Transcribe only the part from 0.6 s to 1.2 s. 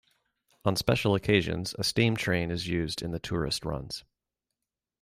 On special